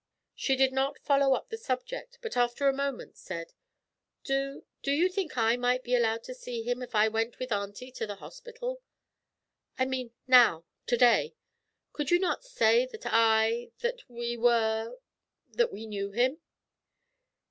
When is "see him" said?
6.33-6.81